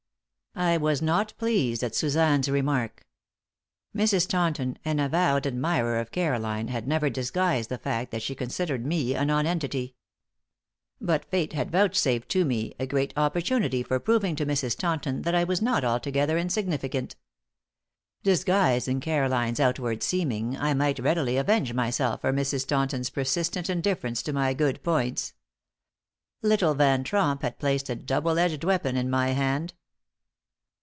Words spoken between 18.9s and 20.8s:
Caroline's outward seeming I